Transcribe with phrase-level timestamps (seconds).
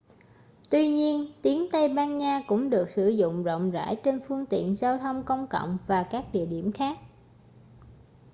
[0.69, 4.75] tuy nhiên tiếng tây ban nha cũng được sử dụng rộng rãi trên phương tiện
[4.75, 6.97] giao thông công cộng và các địa điểm khác